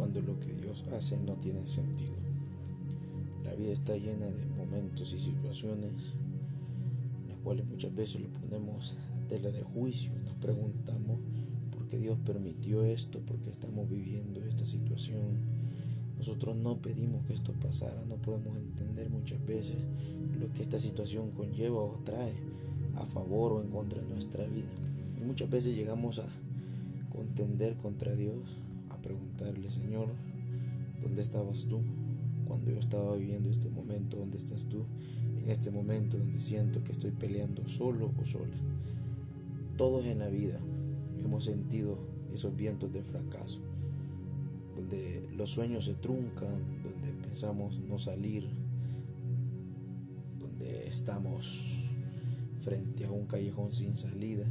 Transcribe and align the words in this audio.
cuando 0.00 0.22
lo 0.22 0.40
que 0.40 0.54
Dios 0.54 0.82
hace 0.96 1.18
no 1.18 1.34
tiene 1.34 1.66
sentido. 1.66 2.14
La 3.44 3.54
vida 3.54 3.70
está 3.70 3.94
llena 3.98 4.24
de 4.24 4.46
momentos 4.56 5.12
y 5.12 5.18
situaciones 5.18 6.14
en 7.22 7.28
las 7.28 7.38
cuales 7.40 7.66
muchas 7.66 7.94
veces 7.94 8.22
lo 8.22 8.28
ponemos 8.28 8.96
a 9.14 9.28
tela 9.28 9.50
de 9.50 9.62
juicio, 9.62 10.10
nos 10.24 10.36
preguntamos 10.36 11.18
por 11.70 11.86
qué 11.86 11.98
Dios 11.98 12.16
permitió 12.24 12.82
esto, 12.82 13.20
por 13.26 13.36
qué 13.40 13.50
estamos 13.50 13.90
viviendo 13.90 14.40
esta 14.40 14.64
situación. 14.64 15.38
Nosotros 16.16 16.56
no 16.56 16.80
pedimos 16.80 17.26
que 17.26 17.34
esto 17.34 17.52
pasara, 17.52 18.02
no 18.06 18.16
podemos 18.22 18.56
entender 18.56 19.10
muchas 19.10 19.44
veces 19.44 19.76
lo 20.40 20.50
que 20.54 20.62
esta 20.62 20.78
situación 20.78 21.30
conlleva 21.32 21.78
o 21.78 22.00
trae 22.06 22.32
a 22.94 23.04
favor 23.04 23.52
o 23.52 23.62
en 23.62 23.68
contra 23.68 24.02
de 24.02 24.08
nuestra 24.08 24.46
vida. 24.46 24.70
Muchas 25.26 25.50
veces 25.50 25.76
llegamos 25.76 26.20
a 26.20 26.26
contender 27.10 27.76
contra 27.76 28.14
Dios, 28.14 28.56
preguntarle, 29.00 29.70
Señor, 29.70 30.08
¿dónde 31.00 31.22
estabas 31.22 31.66
tú? 31.66 31.80
Cuando 32.46 32.70
yo 32.70 32.78
estaba 32.78 33.16
viviendo 33.16 33.50
este 33.50 33.68
momento, 33.68 34.16
¿dónde 34.16 34.38
estás 34.38 34.66
tú? 34.66 34.84
En 35.38 35.50
este 35.50 35.70
momento 35.70 36.18
donde 36.18 36.40
siento 36.40 36.82
que 36.82 36.92
estoy 36.92 37.12
peleando 37.12 37.66
solo 37.66 38.12
o 38.20 38.24
sola. 38.24 38.56
Todos 39.76 40.04
en 40.06 40.18
la 40.18 40.28
vida 40.28 40.58
hemos 41.24 41.44
sentido 41.44 41.96
esos 42.34 42.56
vientos 42.56 42.92
de 42.92 43.02
fracaso, 43.02 43.60
donde 44.76 45.28
los 45.36 45.50
sueños 45.50 45.84
se 45.84 45.94
truncan, 45.94 46.82
donde 46.82 47.12
pensamos 47.22 47.78
no 47.78 47.98
salir, 47.98 48.46
donde 50.38 50.86
estamos 50.86 51.90
frente 52.58 53.06
a 53.06 53.10
un 53.10 53.26
callejón 53.26 53.72
sin 53.72 53.96
salida. 53.96 54.44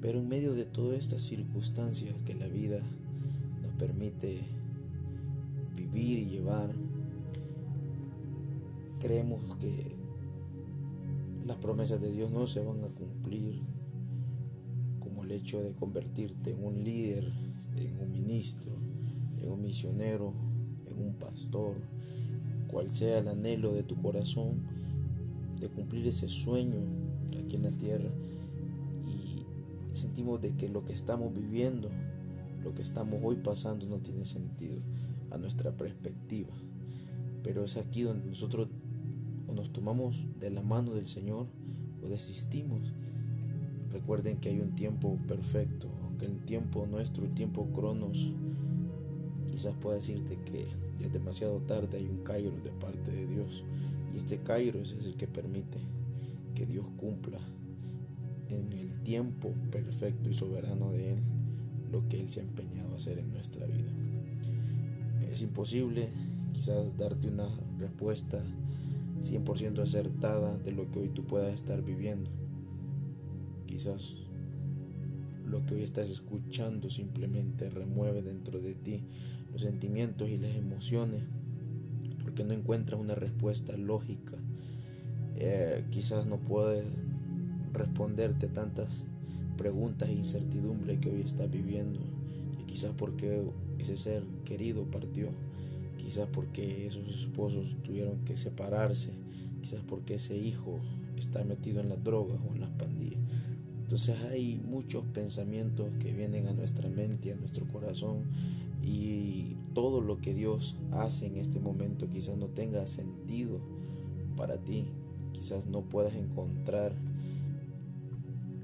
Pero 0.00 0.20
en 0.20 0.28
medio 0.28 0.54
de 0.54 0.64
todas 0.64 0.98
estas 0.98 1.22
circunstancias 1.22 2.14
que 2.24 2.34
la 2.34 2.46
vida 2.46 2.80
permite 3.78 4.40
vivir 5.74 6.18
y 6.18 6.24
llevar, 6.26 6.74
creemos 9.00 9.56
que 9.58 9.96
las 11.46 11.56
promesas 11.58 12.00
de 12.00 12.10
Dios 12.10 12.30
no 12.30 12.46
se 12.46 12.60
van 12.64 12.82
a 12.82 12.88
cumplir, 12.88 13.60
como 15.00 15.24
el 15.24 15.32
hecho 15.32 15.62
de 15.62 15.72
convertirte 15.74 16.52
en 16.52 16.64
un 16.64 16.82
líder, 16.82 17.24
en 17.76 18.00
un 18.00 18.12
ministro, 18.12 18.72
en 19.42 19.52
un 19.52 19.62
misionero, 19.62 20.32
en 20.90 21.02
un 21.02 21.14
pastor, 21.14 21.76
cual 22.68 22.90
sea 22.90 23.18
el 23.18 23.28
anhelo 23.28 23.72
de 23.72 23.82
tu 23.82 24.00
corazón 24.02 24.62
de 25.60 25.68
cumplir 25.68 26.06
ese 26.06 26.28
sueño 26.28 26.80
aquí 27.38 27.56
en 27.56 27.62
la 27.62 27.70
tierra. 27.70 28.10
Y 29.08 29.96
sentimos 29.96 30.40
de 30.40 30.54
que 30.56 30.68
lo 30.68 30.84
que 30.84 30.92
estamos 30.92 31.32
viviendo, 31.32 31.88
lo 32.66 32.74
que 32.74 32.82
estamos 32.82 33.20
hoy 33.22 33.36
pasando 33.36 33.86
no 33.86 33.98
tiene 33.98 34.24
sentido 34.24 34.74
a 35.30 35.38
nuestra 35.38 35.70
perspectiva. 35.70 36.50
Pero 37.44 37.62
es 37.62 37.76
aquí 37.76 38.02
donde 38.02 38.26
nosotros 38.26 38.68
o 39.46 39.52
nos 39.52 39.72
tomamos 39.72 40.26
de 40.40 40.50
la 40.50 40.62
mano 40.62 40.94
del 40.94 41.06
Señor 41.06 41.46
o 42.02 42.08
desistimos. 42.08 42.80
Recuerden 43.92 44.38
que 44.38 44.48
hay 44.48 44.58
un 44.58 44.74
tiempo 44.74 45.16
perfecto, 45.28 45.88
aunque 46.02 46.26
el 46.26 46.44
tiempo 46.44 46.84
nuestro, 46.86 47.24
el 47.24 47.36
tiempo 47.36 47.68
cronos, 47.72 48.32
quizás 49.52 49.74
pueda 49.74 49.98
decirte 49.98 50.36
que 50.44 50.66
ya 50.98 51.06
es 51.06 51.12
demasiado 51.12 51.60
tarde, 51.60 51.98
hay 51.98 52.08
un 52.08 52.24
kairos 52.24 52.64
de 52.64 52.70
parte 52.70 53.12
de 53.12 53.28
Dios. 53.28 53.62
Y 54.12 54.16
este 54.16 54.38
kairos 54.38 54.90
es 54.98 55.04
el 55.04 55.14
que 55.14 55.28
permite 55.28 55.78
que 56.56 56.66
Dios 56.66 56.86
cumpla 56.96 57.38
en 58.48 58.72
el 58.72 58.98
tiempo 59.04 59.52
perfecto 59.70 60.28
y 60.28 60.34
soberano 60.34 60.90
de 60.90 61.12
Él 61.12 61.18
lo 61.90 62.08
que 62.08 62.20
Él 62.20 62.28
se 62.28 62.40
ha 62.40 62.44
empeñado 62.44 62.92
a 62.92 62.96
hacer 62.96 63.18
en 63.18 63.32
nuestra 63.32 63.66
vida. 63.66 63.90
Es 65.30 65.42
imposible 65.42 66.08
quizás 66.52 66.96
darte 66.96 67.28
una 67.28 67.48
respuesta 67.78 68.42
100% 69.20 69.78
acertada 69.82 70.56
de 70.58 70.72
lo 70.72 70.90
que 70.90 71.00
hoy 71.00 71.08
tú 71.08 71.24
puedas 71.24 71.54
estar 71.54 71.82
viviendo. 71.82 72.30
Quizás 73.66 74.14
lo 75.46 75.64
que 75.64 75.74
hoy 75.74 75.82
estás 75.82 76.10
escuchando 76.10 76.90
simplemente 76.90 77.70
remueve 77.70 78.22
dentro 78.22 78.60
de 78.60 78.74
ti 78.74 79.02
los 79.52 79.62
sentimientos 79.62 80.28
y 80.28 80.38
las 80.38 80.54
emociones 80.54 81.22
porque 82.26 82.42
no 82.42 82.54
encuentras 82.54 83.00
una 83.00 83.14
respuesta 83.14 83.76
lógica. 83.76 84.36
Eh, 85.36 85.84
quizás 85.90 86.26
no 86.26 86.38
puedes 86.38 86.84
responderte 87.72 88.48
tantas 88.48 89.04
preguntas 89.56 90.08
e 90.08 90.12
incertidumbres 90.12 90.98
que 90.98 91.10
hoy 91.10 91.20
estás 91.20 91.50
viviendo. 91.50 91.98
Y 92.60 92.64
quizás 92.64 92.92
porque 92.96 93.42
ese 93.78 93.96
ser 93.96 94.22
querido 94.44 94.84
partió. 94.84 95.28
Quizás 95.98 96.28
porque 96.32 96.86
esos 96.86 97.08
esposos 97.08 97.76
tuvieron 97.82 98.24
que 98.24 98.36
separarse. 98.36 99.10
Quizás 99.60 99.80
porque 99.86 100.14
ese 100.14 100.36
hijo 100.36 100.78
está 101.16 101.42
metido 101.44 101.80
en 101.80 101.88
las 101.88 102.02
drogas 102.02 102.38
o 102.48 102.54
en 102.54 102.60
las 102.60 102.70
pandillas. 102.70 103.20
Entonces 103.82 104.16
hay 104.30 104.60
muchos 104.64 105.04
pensamientos 105.06 105.88
que 105.98 106.12
vienen 106.12 106.48
a 106.48 106.52
nuestra 106.52 106.88
mente, 106.88 107.32
a 107.32 107.36
nuestro 107.36 107.66
corazón 107.68 108.24
y 108.82 109.56
todo 109.74 110.00
lo 110.00 110.20
que 110.20 110.34
Dios 110.34 110.74
hace 110.90 111.26
en 111.26 111.36
este 111.36 111.60
momento 111.60 112.08
quizás 112.08 112.36
no 112.36 112.46
tenga 112.46 112.86
sentido 112.86 113.60
para 114.36 114.58
ti, 114.58 114.86
quizás 115.32 115.66
no 115.66 115.82
puedas 115.82 116.14
encontrar 116.14 116.92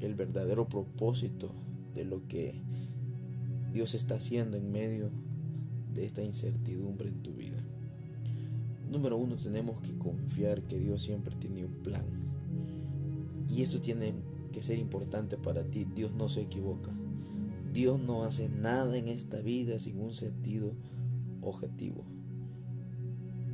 el 0.00 0.14
verdadero 0.14 0.68
propósito 0.68 1.50
de 1.94 2.04
lo 2.04 2.26
que 2.26 2.60
Dios 3.72 3.94
está 3.94 4.16
haciendo 4.16 4.56
en 4.56 4.72
medio 4.72 5.10
de 5.94 6.04
esta 6.04 6.22
incertidumbre 6.22 7.08
en 7.08 7.22
tu 7.22 7.32
vida. 7.32 7.64
Número 8.88 9.16
uno, 9.16 9.36
tenemos 9.36 9.80
que 9.82 9.96
confiar 9.98 10.62
que 10.62 10.78
Dios 10.78 11.02
siempre 11.02 11.34
tiene 11.36 11.64
un 11.64 11.76
plan. 11.76 12.04
Y 13.48 13.62
eso 13.62 13.80
tiene 13.80 14.14
que 14.52 14.62
ser 14.62 14.78
importante 14.78 15.36
para 15.36 15.64
ti. 15.64 15.86
Dios 15.94 16.12
no 16.14 16.28
se 16.28 16.42
equivoca. 16.42 16.90
Dios 17.72 18.00
no 18.00 18.24
hace 18.24 18.48
nada 18.48 18.96
en 18.96 19.08
esta 19.08 19.40
vida 19.40 19.78
sin 19.78 20.00
un 20.00 20.14
sentido 20.14 20.72
objetivo. 21.40 22.02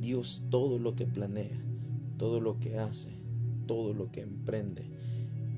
Dios 0.01 0.45
todo 0.49 0.79
lo 0.79 0.95
que 0.95 1.05
planea, 1.05 1.63
todo 2.17 2.39
lo 2.39 2.59
que 2.59 2.79
hace, 2.79 3.09
todo 3.67 3.93
lo 3.93 4.11
que 4.11 4.21
emprende 4.21 4.85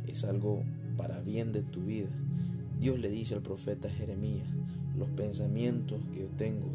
es 0.08 0.24
algo 0.24 0.64
para 1.00 1.22
bien 1.22 1.54
de 1.54 1.64
tu 1.64 1.80
vida. 1.80 2.10
Dios 2.78 3.00
le 3.00 3.10
dice 3.10 3.34
al 3.34 3.42
profeta 3.42 3.90
Jeremías, 3.90 4.50
los 4.98 5.08
pensamientos 5.08 6.02
que 6.12 6.20
yo 6.20 6.28
tengo, 6.36 6.68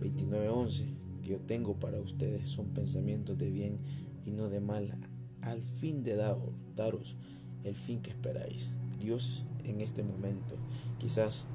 29.11, 0.00 0.84
que 1.24 1.30
yo 1.30 1.40
tengo 1.40 1.74
para 1.80 1.98
ustedes 2.00 2.48
son 2.48 2.68
pensamientos 2.68 3.36
de 3.36 3.50
bien 3.50 3.78
y 4.24 4.30
no 4.30 4.48
de 4.48 4.60
mal, 4.60 4.94
al 5.42 5.62
fin 5.62 6.04
de 6.04 6.14
daros 6.14 7.16
el 7.64 7.74
fin 7.74 8.02
que 8.02 8.10
esperáis. 8.10 8.70
Dios 9.00 9.42
en 9.64 9.80
este 9.80 10.04
momento, 10.04 10.54
quizás 10.98 11.46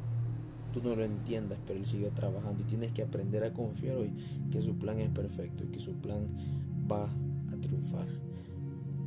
tú 0.74 0.84
no 0.84 0.98
lo 0.98 1.06
entiendas, 1.06 1.60
pero 1.66 1.80
Él 1.80 1.86
sigue 1.86 2.12
trabajando 2.12 2.62
y 2.62 2.66
tienes 2.66 2.92
que 2.92 3.04
aprender 3.04 3.46
a 3.46 3.54
confiar 3.54 3.96
hoy 3.96 4.12
que 4.52 4.62
su 4.62 4.78
plan 4.78 5.00
es 5.00 5.12
perfecto 5.12 5.64
y 5.64 5.68
que 5.68 5.80
su 5.80 5.94
plan 5.94 6.28
va 6.92 7.06
a 7.06 7.62
triunfar. 7.62 8.10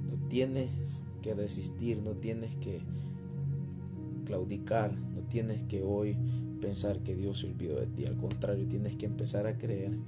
No 0.06 0.28
tienes 0.30 1.02
que 1.26 1.34
resistir, 1.34 2.00
no 2.03 2.12
tienes 2.12 2.54
que 2.56 2.81
claudicar, 4.25 4.92
no 4.92 5.22
tienes 5.22 5.64
que 5.64 5.82
hoy 5.82 6.16
pensar 6.60 7.03
que 7.03 7.16
Dios 7.16 7.41
se 7.41 7.48
olvidó 7.48 7.81
de 7.81 7.88
ti, 7.88 8.04
al 8.06 8.16
contrario, 8.16 8.69
tienes 8.69 8.94
que 8.94 9.06
empezar 9.06 9.48
a 9.48 9.59
creer 9.59 9.98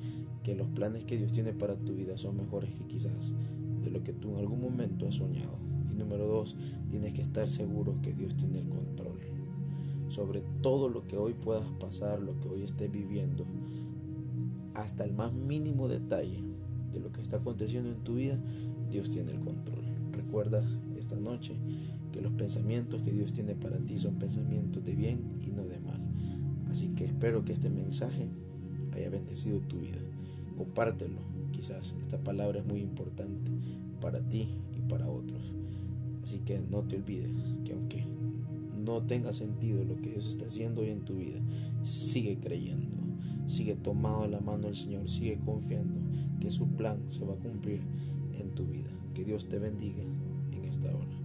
que 0.44 0.54
los 0.54 0.68
planes 0.68 1.04
que 1.04 1.18
Dios 1.18 1.32
tiene 1.32 1.52
para 1.52 1.76
tu 1.76 1.94
vida 1.94 2.16
son 2.16 2.36
mejores 2.36 2.72
que 2.74 2.86
quizás 2.86 3.34
de 3.82 3.90
lo 3.90 4.02
que 4.04 4.12
tú 4.12 4.30
en 4.30 4.36
algún 4.36 4.60
momento 4.60 5.08
has 5.08 5.16
soñado. 5.16 5.58
Y 5.90 5.94
número 5.96 6.28
dos, 6.28 6.56
tienes 6.88 7.14
que 7.14 7.22
estar 7.22 7.48
seguro 7.48 8.00
que 8.00 8.12
Dios 8.12 8.36
tiene 8.36 8.60
el 8.60 8.68
control 8.68 9.18
sobre 10.08 10.40
todo 10.62 10.88
lo 10.88 11.06
que 11.06 11.18
hoy 11.18 11.34
puedas 11.34 11.66
pasar, 11.78 12.20
lo 12.20 12.40
que 12.40 12.48
hoy 12.48 12.62
estés 12.62 12.90
viviendo, 12.90 13.44
hasta 14.74 15.04
el 15.04 15.12
más 15.12 15.34
mínimo 15.34 15.88
detalle 15.88 16.42
de 16.92 17.00
lo 17.00 17.12
que 17.12 17.20
está 17.20 17.36
aconteciendo 17.36 17.90
en 17.90 18.02
tu 18.04 18.16
vida, 18.16 18.38
Dios 18.90 19.10
tiene 19.10 19.32
el 19.32 19.40
control. 19.40 19.82
Recuerda 20.12 20.62
esta 20.98 21.16
noche 21.16 21.54
que 22.12 22.20
los 22.20 22.32
pensamientos 22.32 23.02
que 23.02 23.12
Dios 23.12 23.32
tiene 23.32 23.54
para 23.54 23.78
ti 23.78 23.98
son 23.98 24.14
pensamientos 24.14 24.84
de 24.84 24.94
bien 24.94 25.20
y 25.46 25.50
no 25.50 25.64
de 25.64 25.78
mal. 25.80 26.00
Así 26.70 26.88
que 26.88 27.04
espero 27.06 27.44
que 27.44 27.52
este 27.52 27.70
mensaje 27.70 28.28
haya 28.94 29.10
bendecido 29.10 29.60
tu 29.60 29.78
vida. 29.78 29.98
Compártelo. 30.56 31.20
Quizás 31.52 31.94
esta 32.00 32.18
palabra 32.18 32.60
es 32.60 32.66
muy 32.66 32.80
importante 32.80 33.50
para 34.00 34.20
ti 34.28 34.48
y 34.76 34.88
para 34.88 35.08
otros. 35.08 35.54
Así 36.22 36.38
que 36.40 36.60
no 36.60 36.82
te 36.82 36.96
olvides 36.96 37.30
que 37.64 37.72
aunque 37.72 38.06
no 38.76 39.02
tenga 39.02 39.32
sentido 39.32 39.84
lo 39.84 39.96
que 39.96 40.10
Dios 40.10 40.26
está 40.26 40.46
haciendo 40.46 40.82
hoy 40.82 40.90
en 40.90 41.04
tu 41.04 41.16
vida, 41.16 41.40
sigue 41.82 42.38
creyendo, 42.38 42.96
sigue 43.46 43.74
tomado 43.74 44.26
la 44.28 44.40
mano 44.40 44.66
del 44.66 44.76
Señor, 44.76 45.08
sigue 45.08 45.38
confiando 45.44 46.00
que 46.40 46.50
su 46.50 46.68
plan 46.68 47.10
se 47.10 47.24
va 47.24 47.34
a 47.34 47.38
cumplir 47.38 47.80
en 48.34 48.50
tu 48.54 48.66
vida. 48.66 48.90
Que 49.14 49.24
Dios 49.24 49.48
te 49.48 49.58
bendiga 49.58 50.02
en 50.02 50.64
esta 50.64 50.88
hora. 50.88 51.17